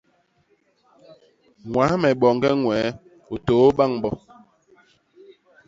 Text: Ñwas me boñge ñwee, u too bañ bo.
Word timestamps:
Ñwas 1.69 1.91
me 2.01 2.09
boñge 2.21 2.49
ñwee, 2.61 2.89
u 3.33 3.35
too 3.45 3.67
bañ 3.77 3.91
bo. 4.01 4.09